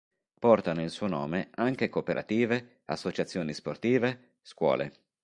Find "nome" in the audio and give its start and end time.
1.05-1.51